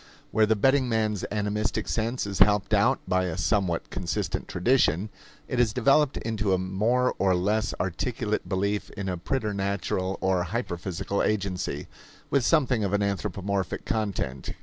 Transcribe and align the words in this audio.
Where 0.31 0.47
the 0.47 0.55
betting 0.55 0.89
man's 0.89 1.23
animistic 1.29 1.87
sense 1.87 2.25
is 2.25 2.39
helped 2.39 2.73
out 2.73 2.99
by 3.07 3.25
a 3.25 3.37
somewhat 3.37 3.91
consistent 3.91 4.47
tradition, 4.47 5.09
it 5.47 5.59
has 5.59 5.73
developed 5.73 6.17
into 6.17 6.53
a 6.55 6.57
more 6.57 7.13
or 7.19 7.35
less 7.35 7.75
articulate 7.79 8.49
belief 8.49 8.89
in 8.97 9.07
a 9.07 9.15
preternatural 9.15 10.17
or 10.19 10.45
hyperphysical 10.45 11.21
agency, 11.23 11.85
with 12.31 12.43
something 12.43 12.83
of 12.83 12.93
an 12.93 13.03
anthropomorphic 13.03 13.85
content. 13.85 14.53